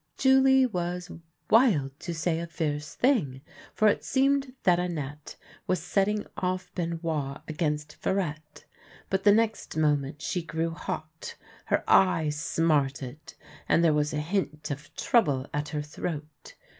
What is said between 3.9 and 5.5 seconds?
seemed that Annette